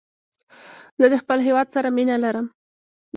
زه 0.99 1.05
د 1.09 1.15
خپل 1.21 1.37
هېواد 1.47 1.67
سره 1.75 1.87
مینه 1.95 2.15
لرم. 2.23 2.47